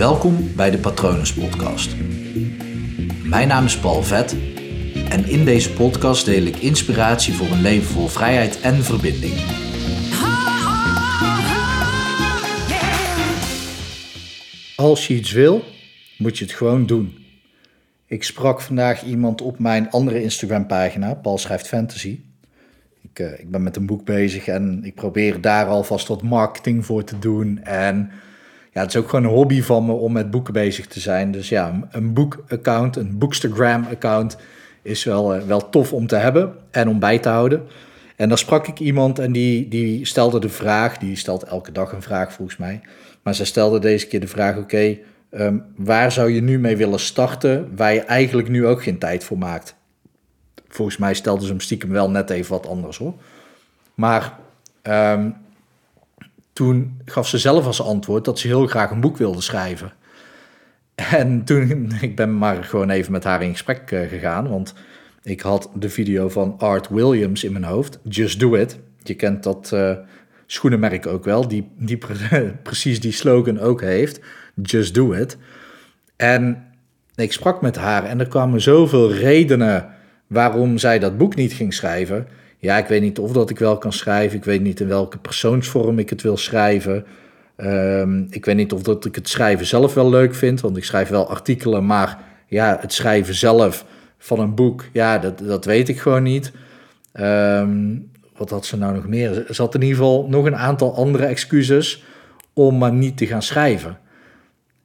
Welkom 0.00 0.54
bij 0.56 0.70
de 0.70 0.78
Patronus 0.78 1.34
Podcast. 1.34 1.96
Mijn 3.24 3.48
naam 3.48 3.64
is 3.64 3.78
Paul 3.78 4.02
Vet 4.02 4.36
en 5.08 5.24
in 5.28 5.44
deze 5.44 5.72
podcast 5.72 6.24
deel 6.24 6.42
ik 6.42 6.56
inspiratie 6.56 7.34
voor 7.34 7.46
een 7.46 7.60
leven 7.60 7.86
vol 7.86 8.06
vrijheid 8.06 8.60
en 8.60 8.74
verbinding. 8.74 9.34
Als 14.76 15.06
je 15.06 15.14
iets 15.14 15.32
wil, 15.32 15.64
moet 16.18 16.38
je 16.38 16.44
het 16.44 16.54
gewoon 16.54 16.86
doen. 16.86 17.24
Ik 18.06 18.24
sprak 18.24 18.60
vandaag 18.60 19.02
iemand 19.02 19.40
op 19.40 19.58
mijn 19.58 19.90
andere 19.90 20.22
Instagram-pagina, 20.22 21.14
Paul 21.14 21.38
Schrijft 21.38 21.68
Fantasy. 21.68 22.20
Ik, 23.02 23.18
eh, 23.18 23.40
ik 23.40 23.50
ben 23.50 23.62
met 23.62 23.76
een 23.76 23.86
boek 23.86 24.04
bezig 24.04 24.46
en 24.46 24.84
ik 24.84 24.94
probeer 24.94 25.40
daar 25.40 25.66
alvast 25.66 26.08
wat 26.08 26.22
marketing 26.22 26.84
voor 26.86 27.04
te 27.04 27.18
doen. 27.18 27.58
En 27.62 28.10
ja, 28.72 28.80
het 28.80 28.90
is 28.90 28.96
ook 28.96 29.08
gewoon 29.08 29.24
een 29.24 29.30
hobby 29.30 29.62
van 29.62 29.86
me 29.86 29.92
om 29.92 30.12
met 30.12 30.30
boeken 30.30 30.52
bezig 30.52 30.86
te 30.86 31.00
zijn. 31.00 31.30
Dus 31.30 31.48
ja, 31.48 31.88
een 31.90 32.12
boekaccount, 32.12 32.96
een 32.96 33.18
Bookstagram-account 33.18 34.36
is 34.82 35.04
wel, 35.04 35.34
eh, 35.34 35.42
wel 35.42 35.68
tof 35.68 35.92
om 35.92 36.06
te 36.06 36.16
hebben 36.16 36.54
en 36.70 36.88
om 36.88 36.98
bij 36.98 37.18
te 37.18 37.28
houden. 37.28 37.66
En 38.16 38.28
dan 38.28 38.38
sprak 38.38 38.66
ik 38.66 38.80
iemand 38.80 39.18
en 39.18 39.32
die, 39.32 39.68
die 39.68 40.04
stelde 40.06 40.40
de 40.40 40.48
vraag, 40.48 40.98
die 40.98 41.16
stelt 41.16 41.42
elke 41.42 41.72
dag 41.72 41.92
een 41.92 42.02
vraag 42.02 42.32
volgens 42.32 42.56
mij. 42.56 42.80
Maar 43.22 43.34
ze 43.34 43.44
stelde 43.44 43.78
deze 43.78 44.06
keer 44.06 44.20
de 44.20 44.26
vraag, 44.26 44.56
oké, 44.56 44.98
ehm, 45.30 45.58
waar 45.76 46.12
zou 46.12 46.30
je 46.30 46.42
nu 46.42 46.58
mee 46.58 46.76
willen 46.76 47.00
starten 47.00 47.76
waar 47.76 47.94
je 47.94 48.00
eigenlijk 48.00 48.48
nu 48.48 48.66
ook 48.66 48.82
geen 48.82 48.98
tijd 48.98 49.24
voor 49.24 49.38
maakt? 49.38 49.74
Volgens 50.68 50.96
mij 50.96 51.14
stelde 51.14 51.44
ze 51.44 51.50
hem 51.50 51.60
stiekem 51.60 51.90
wel 51.90 52.10
net 52.10 52.30
even 52.30 52.50
wat 52.50 52.66
anders 52.66 52.96
hoor. 52.96 53.14
Maar 53.94 54.38
ehm, 54.82 55.30
toen 56.60 57.00
gaf 57.04 57.28
ze 57.28 57.38
zelf 57.38 57.66
als 57.66 57.82
antwoord 57.82 58.24
dat 58.24 58.38
ze 58.38 58.46
heel 58.46 58.66
graag 58.66 58.90
een 58.90 59.00
boek 59.00 59.16
wilde 59.16 59.40
schrijven. 59.40 59.92
En 60.94 61.44
toen, 61.44 61.92
ik 62.00 62.16
ben 62.16 62.38
maar 62.38 62.64
gewoon 62.64 62.90
even 62.90 63.12
met 63.12 63.24
haar 63.24 63.42
in 63.42 63.52
gesprek 63.52 63.90
uh, 63.90 64.08
gegaan, 64.08 64.48
want 64.48 64.74
ik 65.22 65.40
had 65.40 65.70
de 65.74 65.88
video 65.88 66.28
van 66.28 66.54
Art 66.58 66.88
Williams 66.88 67.44
in 67.44 67.52
mijn 67.52 67.64
hoofd, 67.64 67.98
Just 68.02 68.40
Do 68.40 68.54
It. 68.54 68.78
Je 69.02 69.14
kent 69.14 69.42
dat 69.42 69.70
uh, 69.74 69.96
schoenenmerk 70.46 71.06
ook 71.06 71.24
wel, 71.24 71.48
die, 71.48 71.70
die 71.76 71.96
pre 71.96 72.54
precies 72.62 73.00
die 73.00 73.12
slogan 73.12 73.58
ook 73.58 73.80
heeft, 73.80 74.20
Just 74.62 74.94
Do 74.94 75.12
It. 75.12 75.36
En 76.16 76.66
ik 77.14 77.32
sprak 77.32 77.60
met 77.60 77.76
haar 77.76 78.04
en 78.04 78.20
er 78.20 78.28
kwamen 78.28 78.60
zoveel 78.60 79.12
redenen 79.12 79.88
waarom 80.26 80.78
zij 80.78 80.98
dat 80.98 81.18
boek 81.18 81.34
niet 81.34 81.52
ging 81.52 81.74
schrijven. 81.74 82.26
Ja, 82.60 82.78
ik 82.78 82.86
weet 82.86 83.02
niet 83.02 83.18
of 83.18 83.32
dat 83.32 83.50
ik 83.50 83.58
wel 83.58 83.78
kan 83.78 83.92
schrijven. 83.92 84.38
Ik 84.38 84.44
weet 84.44 84.60
niet 84.60 84.80
in 84.80 84.88
welke 84.88 85.18
persoonsvorm 85.18 85.98
ik 85.98 86.10
het 86.10 86.22
wil 86.22 86.36
schrijven. 86.36 87.04
Um, 87.56 88.26
ik 88.30 88.44
weet 88.44 88.56
niet 88.56 88.72
of 88.72 88.82
dat 88.82 89.04
ik 89.04 89.14
het 89.14 89.28
schrijven 89.28 89.66
zelf 89.66 89.94
wel 89.94 90.10
leuk 90.10 90.34
vind, 90.34 90.60
want 90.60 90.76
ik 90.76 90.84
schrijf 90.84 91.08
wel 91.08 91.28
artikelen, 91.28 91.86
maar 91.86 92.18
ja, 92.46 92.78
het 92.80 92.92
schrijven 92.92 93.34
zelf 93.34 93.84
van 94.18 94.40
een 94.40 94.54
boek, 94.54 94.84
ja, 94.92 95.18
dat, 95.18 95.38
dat 95.38 95.64
weet 95.64 95.88
ik 95.88 96.00
gewoon 96.00 96.22
niet. 96.22 96.52
Um, 97.20 98.10
wat 98.36 98.50
had 98.50 98.66
ze 98.66 98.76
nou 98.76 98.94
nog 98.94 99.06
meer? 99.06 99.46
Ze 99.50 99.62
had 99.62 99.74
in 99.74 99.82
ieder 99.82 99.96
geval 99.96 100.26
nog 100.28 100.44
een 100.44 100.56
aantal 100.56 100.94
andere 100.94 101.24
excuses 101.24 102.04
om 102.52 102.78
maar 102.78 102.92
niet 102.92 103.16
te 103.16 103.26
gaan 103.26 103.42
schrijven. 103.42 103.98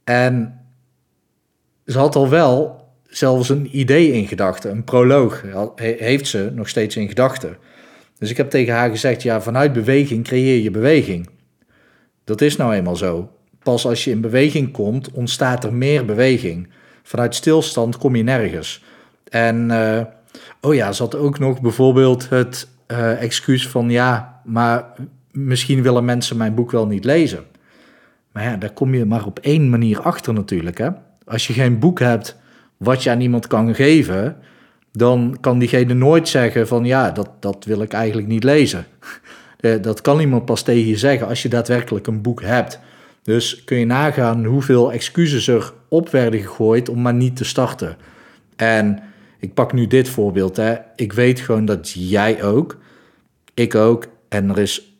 En 0.03 0.59
ze 1.85 1.97
had 1.97 2.15
al 2.15 2.29
wel 2.29 2.84
zelfs 3.17 3.49
een 3.49 3.77
idee 3.79 4.11
in 4.11 4.27
gedachten, 4.27 4.71
een 4.71 4.83
proloog 4.83 5.43
heeft 5.75 6.27
ze 6.27 6.51
nog 6.53 6.69
steeds 6.69 6.95
in 6.95 7.07
gedachten. 7.07 7.57
Dus 8.17 8.29
ik 8.29 8.37
heb 8.37 8.49
tegen 8.49 8.73
haar 8.73 8.89
gezegd, 8.89 9.23
ja, 9.23 9.41
vanuit 9.41 9.73
beweging 9.73 10.23
creëer 10.23 10.63
je 10.63 10.71
beweging. 10.71 11.29
Dat 12.23 12.41
is 12.41 12.55
nou 12.55 12.73
eenmaal 12.73 12.95
zo. 12.95 13.31
Pas 13.63 13.85
als 13.85 14.03
je 14.03 14.11
in 14.11 14.21
beweging 14.21 14.71
komt, 14.71 15.11
ontstaat 15.11 15.63
er 15.63 15.73
meer 15.73 16.05
beweging. 16.05 16.67
Vanuit 17.03 17.35
stilstand 17.35 17.97
kom 17.97 18.15
je 18.15 18.23
nergens. 18.23 18.83
En, 19.29 19.69
uh, 19.69 20.01
oh 20.61 20.73
ja, 20.73 20.91
had 20.91 21.15
ook 21.15 21.39
nog 21.39 21.61
bijvoorbeeld 21.61 22.29
het 22.29 22.67
uh, 22.87 23.21
excuus 23.21 23.67
van, 23.67 23.89
ja, 23.89 24.41
maar 24.43 24.85
misschien 25.31 25.81
willen 25.81 26.05
mensen 26.05 26.37
mijn 26.37 26.55
boek 26.55 26.71
wel 26.71 26.87
niet 26.87 27.05
lezen. 27.05 27.43
Maar 28.31 28.43
ja, 28.43 28.55
daar 28.57 28.73
kom 28.73 28.93
je 28.93 29.05
maar 29.05 29.25
op 29.25 29.39
één 29.39 29.69
manier 29.69 30.01
achter 30.01 30.33
natuurlijk. 30.33 30.77
Hè? 30.77 30.89
Als 31.25 31.47
je 31.47 31.53
geen 31.53 31.79
boek 31.79 31.99
hebt 31.99 32.43
wat 32.77 33.03
je 33.03 33.09
aan 33.09 33.21
iemand 33.21 33.47
kan 33.47 33.75
geven, 33.75 34.37
dan 34.91 35.37
kan 35.41 35.59
diegene 35.59 35.93
nooit 35.93 36.27
zeggen 36.27 36.67
van 36.67 36.85
ja, 36.85 37.11
dat, 37.11 37.29
dat 37.39 37.65
wil 37.65 37.81
ik 37.81 37.93
eigenlijk 37.93 38.27
niet 38.27 38.43
lezen. 38.43 38.85
Dat 39.81 40.01
kan 40.01 40.19
iemand 40.19 40.45
pas 40.45 40.63
tegen 40.63 40.87
je 40.87 40.97
zeggen 40.97 41.27
als 41.27 41.41
je 41.41 41.49
daadwerkelijk 41.49 42.07
een 42.07 42.21
boek 42.21 42.41
hebt. 42.41 42.79
Dus 43.23 43.63
kun 43.63 43.77
je 43.77 43.85
nagaan 43.85 44.45
hoeveel 44.45 44.91
excuses 44.91 45.47
er 45.47 45.73
op 45.87 46.09
werden 46.09 46.39
gegooid 46.39 46.89
om 46.89 47.01
maar 47.01 47.13
niet 47.13 47.35
te 47.35 47.45
starten. 47.45 47.97
En 48.55 48.99
ik 49.39 49.53
pak 49.53 49.73
nu 49.73 49.87
dit 49.87 50.09
voorbeeld. 50.09 50.55
Hè. 50.55 50.75
Ik 50.95 51.13
weet 51.13 51.39
gewoon 51.39 51.65
dat 51.65 51.91
jij 51.91 52.43
ook, 52.43 52.77
ik 53.53 53.75
ook, 53.75 54.07
en 54.29 54.49
er 54.49 54.57
is 54.57 54.99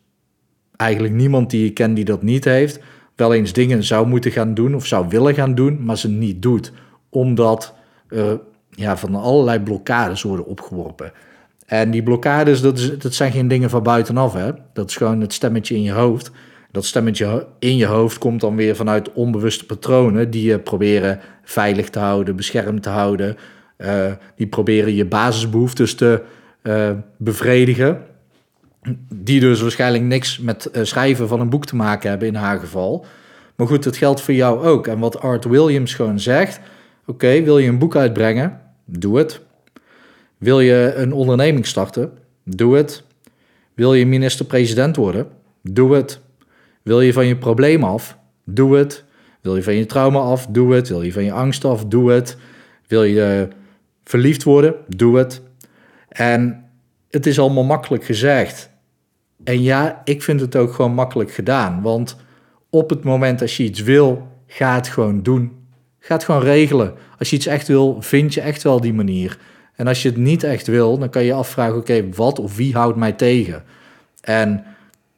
eigenlijk 0.76 1.14
niemand 1.14 1.50
die 1.50 1.66
ik 1.66 1.74
ken 1.74 1.94
die 1.94 2.04
dat 2.04 2.22
niet 2.22 2.44
heeft, 2.44 2.80
wel 3.16 3.34
eens 3.34 3.52
dingen 3.52 3.84
zou 3.84 4.06
moeten 4.06 4.30
gaan 4.30 4.54
doen 4.54 4.74
of 4.74 4.86
zou 4.86 5.08
willen 5.08 5.34
gaan 5.34 5.54
doen, 5.54 5.84
maar 5.84 5.98
ze 5.98 6.08
niet 6.08 6.42
doet. 6.42 6.72
Omdat 7.16 7.74
er 8.08 8.40
ja, 8.70 8.96
van 8.96 9.14
allerlei 9.14 9.60
blokkades 9.60 10.22
worden 10.22 10.46
opgeworpen. 10.46 11.12
En 11.66 11.90
die 11.90 12.02
blokkades, 12.02 12.60
dat, 12.60 12.78
is, 12.78 12.98
dat 12.98 13.14
zijn 13.14 13.32
geen 13.32 13.48
dingen 13.48 13.70
van 13.70 13.82
buitenaf. 13.82 14.32
Hè? 14.32 14.50
Dat 14.72 14.90
is 14.90 14.96
gewoon 14.96 15.20
het 15.20 15.32
stemmetje 15.32 15.74
in 15.74 15.82
je 15.82 15.92
hoofd. 15.92 16.30
Dat 16.70 16.84
stemmetje 16.84 17.46
in 17.58 17.76
je 17.76 17.86
hoofd 17.86 18.18
komt 18.18 18.40
dan 18.40 18.56
weer 18.56 18.76
vanuit 18.76 19.12
onbewuste 19.12 19.66
patronen 19.66 20.30
die 20.30 20.48
je 20.48 20.58
proberen 20.58 21.20
veilig 21.42 21.90
te 21.90 21.98
houden, 21.98 22.36
beschermd 22.36 22.82
te 22.82 22.88
houden. 22.88 23.36
Uh, 23.78 24.12
die 24.36 24.46
proberen 24.46 24.94
je 24.94 25.04
basisbehoeftes 25.04 25.94
te 25.94 26.22
uh, 26.62 26.90
bevredigen. 27.16 28.02
Die 29.14 29.40
dus 29.40 29.60
waarschijnlijk 29.60 30.04
niks 30.04 30.38
met 30.38 30.68
uh, 30.72 30.84
schrijven 30.84 31.28
van 31.28 31.40
een 31.40 31.50
boek 31.50 31.66
te 31.66 31.76
maken 31.76 32.10
hebben 32.10 32.28
in 32.28 32.34
haar 32.34 32.58
geval. 32.58 33.06
Maar 33.56 33.66
goed, 33.66 33.82
dat 33.82 33.96
geldt 33.96 34.20
voor 34.20 34.34
jou 34.34 34.66
ook. 34.66 34.86
En 34.86 34.98
wat 34.98 35.20
Art 35.20 35.44
Williams 35.44 35.94
gewoon 35.94 36.20
zegt: 36.20 36.60
oké, 37.06 37.42
wil 37.42 37.58
je 37.58 37.68
een 37.68 37.78
boek 37.78 37.96
uitbrengen? 37.96 38.60
Doe 38.84 39.18
het. 39.18 39.40
Wil 40.38 40.60
je 40.60 40.92
een 40.96 41.12
onderneming 41.12 41.66
starten? 41.66 42.18
Doe 42.44 42.76
het. 42.76 43.04
Wil 43.74 43.94
je 43.94 44.06
minister-president 44.06 44.96
worden? 44.96 45.28
Doe 45.62 45.94
het. 45.94 46.20
Wil 46.82 47.00
je 47.00 47.12
van 47.12 47.26
je 47.26 47.36
probleem 47.36 47.84
af? 47.84 48.18
Doe 48.44 48.76
het. 48.76 49.04
Wil 49.40 49.56
je 49.56 49.62
van 49.62 49.74
je 49.74 49.86
trauma 49.86 50.18
af? 50.18 50.46
Doe 50.46 50.74
het. 50.74 50.88
Wil 50.88 51.02
je 51.02 51.12
van 51.12 51.24
je 51.24 51.32
angst 51.32 51.64
af? 51.64 51.84
Doe 51.84 52.10
het. 52.10 52.36
Wil 52.86 53.04
je 53.04 53.48
verliefd 54.04 54.42
worden? 54.42 54.74
Doe 54.88 55.18
het. 55.18 55.42
En 56.08 56.64
het 57.10 57.26
is 57.26 57.38
allemaal 57.38 57.64
makkelijk 57.64 58.04
gezegd. 58.04 58.70
En 59.44 59.62
ja, 59.62 60.00
ik 60.04 60.22
vind 60.22 60.40
het 60.40 60.56
ook 60.56 60.72
gewoon 60.72 60.94
makkelijk 60.94 61.30
gedaan. 61.30 61.82
Want 61.82 62.16
op 62.70 62.90
het 62.90 63.04
moment 63.04 63.40
als 63.40 63.56
je 63.56 63.62
iets 63.62 63.82
wil, 63.82 64.28
ga 64.46 64.74
het 64.74 64.88
gewoon 64.88 65.22
doen. 65.22 65.55
Ga 66.06 66.14
het 66.14 66.24
gewoon 66.24 66.42
regelen. 66.42 66.94
Als 67.18 67.30
je 67.30 67.36
iets 67.36 67.46
echt 67.46 67.68
wil, 67.68 67.96
vind 68.00 68.34
je 68.34 68.40
echt 68.40 68.62
wel 68.62 68.80
die 68.80 68.94
manier. 68.94 69.38
En 69.74 69.86
als 69.86 70.02
je 70.02 70.08
het 70.08 70.18
niet 70.18 70.42
echt 70.42 70.66
wil, 70.66 70.98
dan 70.98 71.10
kan 71.10 71.22
je 71.22 71.28
je 71.28 71.34
afvragen: 71.34 71.76
oké, 71.76 72.08
wat 72.14 72.38
of 72.38 72.56
wie 72.56 72.74
houdt 72.74 72.96
mij 72.96 73.12
tegen? 73.12 73.64
En 74.20 74.64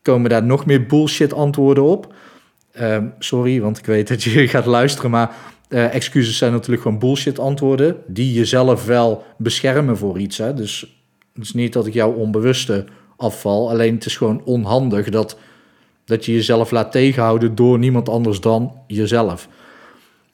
komen 0.03 0.31
daar 0.31 0.43
nog 0.43 0.67
meer 0.67 0.87
bullshit 0.87 1.33
antwoorden 1.33 1.85
op? 1.85 2.15
Uh, 2.81 2.99
sorry, 3.19 3.61
want 3.61 3.79
ik 3.79 3.87
weet 3.87 4.09
dat 4.09 4.23
je 4.23 4.49
gaat 4.49 4.67
luisteren, 4.67 5.11
maar 5.11 5.31
uh, 5.69 5.95
excuses 5.95 6.39
zijn 6.39 6.53
natuurlijk 6.53 6.83
gewoon 6.83 6.99
bullshit 6.99 7.39
antwoorden 7.39 7.97
die 8.07 8.33
jezelf 8.33 8.87
wel 8.87 9.25
beschermen 9.37 9.97
voor 9.97 10.19
iets. 10.19 10.39
Hè? 10.39 10.55
Dus 10.55 11.01
het 11.35 11.45
is 11.45 11.53
niet 11.55 11.73
dat 11.73 11.87
ik 11.87 11.95
jou 11.95 12.17
onbewuste 12.17 12.85
afval, 13.17 13.71
alleen 13.71 13.95
het 13.95 14.05
is 14.05 14.17
gewoon 14.17 14.43
onhandig 14.45 15.09
dat, 15.09 15.39
dat 16.05 16.25
je 16.25 16.33
jezelf 16.33 16.71
laat 16.71 16.93
tegenhouden 16.93 17.55
door 17.55 17.79
niemand 17.79 18.09
anders 18.09 18.41
dan 18.41 18.73
jezelf. 18.87 19.49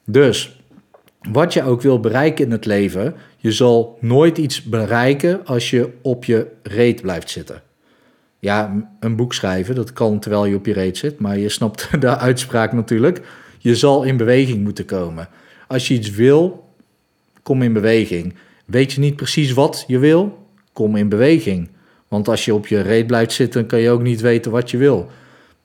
Dus 0.05 0.59
wat 1.31 1.53
je 1.53 1.63
ook 1.63 1.81
wil 1.81 1.99
bereiken 1.99 2.45
in 2.45 2.51
het 2.51 2.65
leven, 2.65 3.15
je 3.37 3.51
zal 3.51 3.97
nooit 4.01 4.37
iets 4.37 4.63
bereiken 4.63 5.45
als 5.45 5.69
je 5.69 5.89
op 6.01 6.25
je 6.25 6.47
reet 6.63 7.01
blijft 7.01 7.29
zitten. 7.29 7.61
Ja, 8.39 8.89
een 8.99 9.15
boek 9.15 9.33
schrijven, 9.33 9.75
dat 9.75 9.93
kan 9.93 10.19
terwijl 10.19 10.45
je 10.45 10.55
op 10.55 10.65
je 10.65 10.73
reet 10.73 10.97
zit, 10.97 11.19
maar 11.19 11.37
je 11.37 11.49
snapt 11.49 11.89
de 12.01 12.17
uitspraak 12.17 12.73
natuurlijk. 12.73 13.21
Je 13.57 13.75
zal 13.75 14.03
in 14.03 14.17
beweging 14.17 14.63
moeten 14.63 14.85
komen. 14.85 15.27
Als 15.67 15.87
je 15.87 15.93
iets 15.93 16.11
wil, 16.11 16.69
kom 17.43 17.61
in 17.61 17.73
beweging. 17.73 18.33
Weet 18.65 18.91
je 18.91 18.99
niet 18.99 19.15
precies 19.15 19.53
wat 19.53 19.83
je 19.87 19.99
wil? 19.99 20.47
Kom 20.73 20.95
in 20.95 21.09
beweging. 21.09 21.69
Want 22.07 22.27
als 22.27 22.45
je 22.45 22.53
op 22.53 22.67
je 22.67 22.81
reet 22.81 23.07
blijft 23.07 23.31
zitten, 23.31 23.65
kan 23.65 23.79
je 23.79 23.89
ook 23.89 24.01
niet 24.01 24.21
weten 24.21 24.51
wat 24.51 24.71
je 24.71 24.77
wil. 24.77 25.09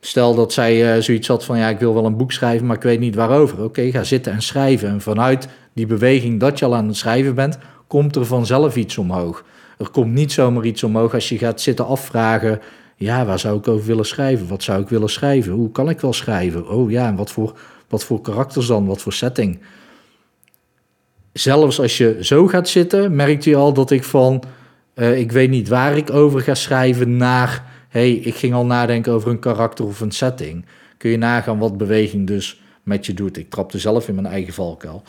Stel 0.00 0.34
dat 0.34 0.52
zij 0.52 0.96
uh, 0.96 1.02
zoiets 1.02 1.28
had 1.28 1.44
van 1.44 1.58
ja, 1.58 1.68
ik 1.68 1.78
wil 1.78 1.94
wel 1.94 2.04
een 2.04 2.16
boek 2.16 2.32
schrijven, 2.32 2.66
maar 2.66 2.76
ik 2.76 2.82
weet 2.82 3.00
niet 3.00 3.14
waarover. 3.14 3.64
Oké, 3.64 3.90
ga 3.90 4.04
zitten 4.04 4.32
en 4.32 4.42
schrijven. 4.42 4.88
En 4.88 5.00
vanuit 5.00 5.48
die 5.72 5.86
beweging 5.86 6.40
dat 6.40 6.58
je 6.58 6.64
al 6.64 6.74
aan 6.74 6.86
het 6.86 6.96
schrijven 6.96 7.34
bent, 7.34 7.58
komt 7.86 8.16
er 8.16 8.26
vanzelf 8.26 8.76
iets 8.76 8.98
omhoog. 8.98 9.44
Er 9.78 9.90
komt 9.90 10.12
niet 10.12 10.32
zomaar 10.32 10.64
iets 10.64 10.82
omhoog 10.82 11.14
als 11.14 11.28
je 11.28 11.38
gaat 11.38 11.60
zitten 11.60 11.86
afvragen. 11.86 12.60
Ja, 12.96 13.24
waar 13.24 13.38
zou 13.38 13.58
ik 13.58 13.68
over 13.68 13.86
willen 13.86 14.06
schrijven? 14.06 14.48
Wat 14.48 14.62
zou 14.62 14.82
ik 14.82 14.88
willen 14.88 15.08
schrijven? 15.08 15.52
Hoe 15.52 15.70
kan 15.70 15.88
ik 15.88 16.00
wel 16.00 16.12
schrijven? 16.12 16.68
Oh 16.68 16.90
ja, 16.90 17.06
en 17.06 17.16
wat 17.16 17.30
voor 17.30 17.58
Wat 17.88 18.04
voor 18.04 18.20
karakters 18.20 18.66
dan? 18.66 18.86
Wat 18.86 19.02
voor 19.02 19.12
setting? 19.12 19.60
Zelfs 21.32 21.80
als 21.80 21.98
je 21.98 22.18
zo 22.20 22.46
gaat 22.46 22.68
zitten, 22.68 23.16
merkt 23.16 23.44
je 23.44 23.56
al 23.56 23.72
dat 23.72 23.90
ik 23.90 24.04
van... 24.04 24.42
eh, 24.94 25.18
ik 25.18 25.32
weet 25.32 25.50
niet 25.50 25.68
waar 25.68 25.96
ik 25.96 26.10
over 26.10 26.40
ga 26.40 26.54
schrijven 26.54 27.16
naar... 27.16 27.69
hey, 27.90 28.12
ik 28.12 28.34
ging 28.34 28.54
al 28.54 28.66
nadenken 28.66 29.12
over 29.12 29.30
een 29.30 29.38
karakter 29.38 29.84
of 29.84 30.00
een 30.00 30.10
setting. 30.10 30.64
Kun 30.96 31.10
je 31.10 31.16
nagaan 31.16 31.58
wat 31.58 31.76
beweging 31.76 32.26
dus 32.26 32.60
met 32.82 33.06
je 33.06 33.14
doet. 33.14 33.36
Ik 33.36 33.50
trapte 33.50 33.78
zelf 33.78 34.08
in 34.08 34.14
mijn 34.14 34.26
eigen 34.26 34.52
valkuil. 34.52 35.02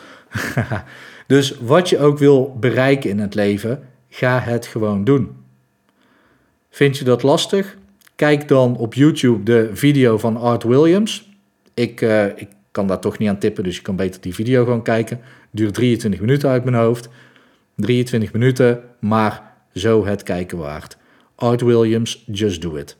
dus 1.26 1.58
wat 1.60 1.88
je 1.88 1.98
ook 1.98 2.18
wil 2.18 2.56
bereiken 2.60 3.10
in 3.10 3.18
het 3.18 3.34
leven, 3.34 3.82
ga 4.08 4.38
het 4.40 4.66
gewoon 4.66 5.04
doen. 5.04 5.30
Vind 6.70 6.98
je 6.98 7.04
dat 7.04 7.22
lastig? 7.22 7.76
Kijk 8.16 8.48
dan 8.48 8.76
op 8.76 8.94
YouTube 8.94 9.42
de 9.42 9.70
video 9.72 10.18
van 10.18 10.36
Art 10.36 10.62
Williams. 10.62 11.30
Ik, 11.74 12.00
eh, 12.00 12.26
ik 12.26 12.48
kan 12.70 12.86
daar 12.86 13.00
toch 13.00 13.18
niet 13.18 13.28
aan 13.28 13.38
tippen, 13.38 13.64
dus 13.64 13.76
je 13.76 13.82
kan 13.82 13.96
beter 13.96 14.20
die 14.20 14.34
video 14.34 14.64
gewoon 14.64 14.82
kijken. 14.82 15.20
Duurt 15.50 15.74
23 15.74 16.20
minuten 16.20 16.50
uit 16.50 16.64
mijn 16.64 16.76
hoofd. 16.76 17.08
23 17.76 18.32
minuten, 18.32 18.80
maar 19.00 19.42
zo 19.74 20.06
het 20.06 20.22
kijken 20.22 20.58
waard. 20.58 20.96
Art 21.42 21.60
Williams, 21.60 22.24
just 22.26 22.62
do 22.62 22.76
it. 22.76 22.96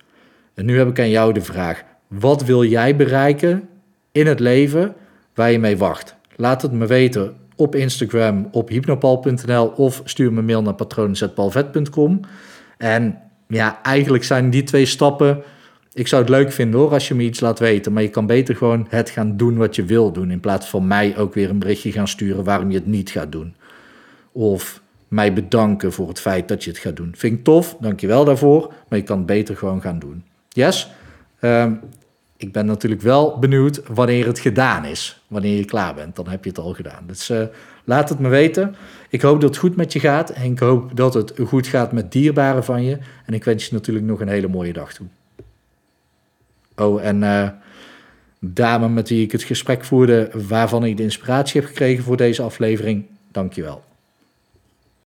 En 0.54 0.64
nu 0.64 0.78
heb 0.78 0.88
ik 0.88 1.00
aan 1.00 1.10
jou 1.10 1.32
de 1.32 1.40
vraag: 1.40 1.84
wat 2.08 2.44
wil 2.44 2.64
jij 2.64 2.96
bereiken 2.96 3.68
in 4.12 4.26
het 4.26 4.40
leven 4.40 4.94
waar 5.34 5.52
je 5.52 5.58
mee 5.58 5.76
wacht? 5.76 6.14
Laat 6.36 6.62
het 6.62 6.72
me 6.72 6.86
weten 6.86 7.36
op 7.56 7.74
Instagram 7.74 8.48
op 8.50 8.68
hypnopal.nl 8.68 9.66
of 9.66 10.02
stuur 10.04 10.32
me 10.32 10.38
een 10.38 10.44
mail 10.44 10.62
naar 10.62 10.74
patronen.palvet.com. 10.74 12.20
En 12.78 13.18
ja, 13.48 13.82
eigenlijk 13.82 14.24
zijn 14.24 14.50
die 14.50 14.62
twee 14.62 14.86
stappen. 14.86 15.42
Ik 15.92 16.08
zou 16.08 16.22
het 16.22 16.30
leuk 16.30 16.52
vinden 16.52 16.80
hoor 16.80 16.90
als 16.90 17.08
je 17.08 17.14
me 17.14 17.22
iets 17.22 17.40
laat 17.40 17.58
weten. 17.58 17.92
Maar 17.92 18.02
je 18.02 18.08
kan 18.08 18.26
beter 18.26 18.56
gewoon 18.56 18.86
het 18.88 19.10
gaan 19.10 19.36
doen 19.36 19.56
wat 19.56 19.76
je 19.76 19.84
wil 19.84 20.12
doen. 20.12 20.30
In 20.30 20.40
plaats 20.40 20.68
van 20.68 20.86
mij 20.86 21.16
ook 21.18 21.34
weer 21.34 21.50
een 21.50 21.58
berichtje 21.58 21.92
gaan 21.92 22.08
sturen 22.08 22.44
waarom 22.44 22.70
je 22.70 22.76
het 22.76 22.86
niet 22.86 23.10
gaat 23.10 23.32
doen. 23.32 23.54
Of 24.32 24.81
mij 25.12 25.32
bedanken 25.32 25.93
voor 25.93 26.09
het 26.09 26.20
feit 26.20 26.49
dat 26.49 26.64
je 26.64 26.70
het 26.70 26.79
gaat 26.79 26.97
doen. 26.97 27.12
Vind 27.17 27.38
ik 27.38 27.44
tof, 27.44 27.76
dankjewel 27.81 28.25
daarvoor. 28.25 28.73
Maar 28.88 28.99
je 28.99 29.05
kan 29.05 29.17
het 29.17 29.26
beter 29.26 29.56
gewoon 29.56 29.81
gaan 29.81 29.99
doen. 29.99 30.25
Yes? 30.49 30.91
Ehm, 31.41 31.75
ik 32.37 32.53
ben 32.53 32.67
natuurlijk 32.67 33.03
wel 33.03 33.38
benieuwd 33.38 33.82
wanneer 33.87 34.26
het 34.26 34.38
gedaan 34.38 34.85
is. 34.85 35.23
Wanneer 35.26 35.56
je 35.56 35.64
klaar 35.64 35.94
bent, 35.94 36.17
dan 36.17 36.29
heb 36.29 36.44
je 36.44 36.50
het 36.50 36.59
al 36.59 36.73
gedaan. 36.73 37.05
Dus 37.06 37.31
uh, 37.31 37.43
laat 37.85 38.09
het 38.09 38.19
me 38.19 38.29
weten. 38.29 38.75
Ik 39.09 39.23
hoop 39.23 39.41
dat 39.41 39.50
het 39.50 39.59
goed 39.59 39.76
met 39.76 39.93
je 39.93 40.00
gaat. 40.00 40.31
En 40.31 40.44
ik 40.50 40.59
hoop 40.59 40.97
dat 40.97 41.14
het 41.14 41.32
goed 41.47 41.67
gaat 41.67 41.93
met 41.93 42.12
dierbaren 42.12 42.64
van 42.64 42.85
je. 42.85 42.99
En 43.26 43.35
ik 43.35 43.44
wens 43.44 43.67
je 43.67 43.75
natuurlijk 43.75 44.06
nog 44.06 44.20
een 44.20 44.29
hele 44.29 44.49
mooie 44.49 44.73
dag 44.73 44.93
toe. 44.93 45.06
Oh, 46.76 47.05
en 47.05 47.23
uh, 47.23 47.49
dame 48.41 48.88
met 48.88 49.09
wie 49.09 49.25
ik 49.25 49.32
het 49.32 49.43
gesprek 49.43 49.85
voerde, 49.85 50.31
waarvan 50.49 50.85
ik 50.85 50.97
de 50.97 51.03
inspiratie 51.03 51.61
heb 51.61 51.69
gekregen 51.69 52.05
voor 52.05 52.17
deze 52.17 52.43
aflevering, 52.43 53.06
dankjewel. 53.31 53.91